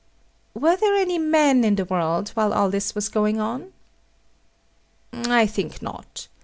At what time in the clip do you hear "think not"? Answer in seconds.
5.45-6.27